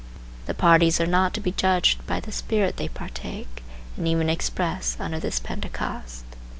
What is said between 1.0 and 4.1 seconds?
not to be judged by the spirit they partake and